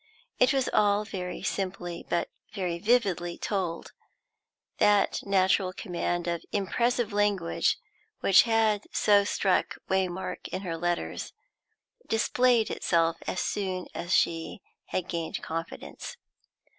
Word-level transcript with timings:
It 0.39 0.51
was 0.51 0.67
all 0.73 1.05
very 1.05 1.43
simply, 1.43 2.07
but 2.09 2.31
very 2.55 2.79
vividly, 2.79 3.37
told; 3.37 3.91
that 4.79 5.21
natural 5.27 5.73
command 5.73 6.27
of 6.27 6.43
impressive 6.51 7.13
language 7.13 7.77
which 8.19 8.41
had 8.41 8.85
so 8.91 9.23
struck 9.23 9.77
Waymark 9.91 10.47
in 10.47 10.61
her 10.63 10.75
letters 10.75 11.33
displayed 12.07 12.71
itself 12.71 13.17
as 13.27 13.41
soon 13.41 13.85
as 13.93 14.11
she 14.11 14.63
had 14.85 15.07
gained 15.07 15.43
confidence. 15.43 16.17